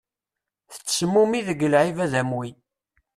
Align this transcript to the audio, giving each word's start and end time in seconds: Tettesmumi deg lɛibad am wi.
Tettesmumi 0.71 1.41
deg 1.47 1.59
lɛibad 1.73 2.13
am 2.21 2.31
wi. 2.37 2.49